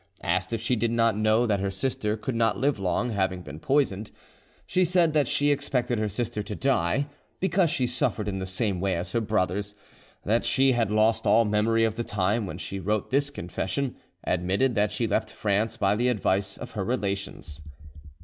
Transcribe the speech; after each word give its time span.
Asked 0.23 0.51
if 0.51 0.59
she 0.59 0.75
did 0.75 0.89
not 0.89 1.15
know 1.15 1.45
that 1.45 1.59
her 1.59 1.69
sister 1.69 2.17
could 2.17 2.33
not 2.33 2.57
live 2.57 2.79
long, 2.79 3.11
having 3.11 3.43
been 3.43 3.59
poisoned, 3.59 4.09
she 4.65 4.83
said 4.83 5.13
that 5.13 5.27
she 5.27 5.51
expected 5.51 5.99
her 5.99 6.09
sister 6.09 6.41
to 6.41 6.55
die, 6.55 7.07
because 7.39 7.69
she 7.69 7.85
suffered 7.85 8.27
in 8.27 8.39
the 8.39 8.47
same 8.47 8.81
way 8.81 8.95
as 8.95 9.11
her 9.11 9.21
brothers; 9.21 9.75
that 10.23 10.43
she 10.43 10.71
had 10.71 10.89
lost 10.89 11.27
all 11.27 11.45
memory 11.45 11.83
of 11.83 11.97
the 11.97 12.03
time 12.03 12.47
when 12.47 12.57
she 12.57 12.79
wrote 12.79 13.11
this 13.11 13.29
confession; 13.29 13.95
admitted 14.23 14.73
that 14.73 14.91
she 14.91 15.05
left 15.07 15.29
France 15.31 15.77
by 15.77 15.95
the 15.95 16.07
advice 16.07 16.57
of 16.57 16.71
her 16.71 16.83
relations. 16.83 17.61